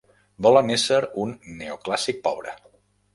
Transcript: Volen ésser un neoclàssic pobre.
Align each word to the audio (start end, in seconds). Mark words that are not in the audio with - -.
Volen 0.45 0.71
ésser 0.75 0.97
un 1.25 1.33
neoclàssic 1.59 2.23
pobre. 2.29 2.55